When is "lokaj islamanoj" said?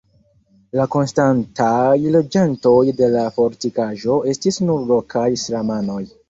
4.95-6.01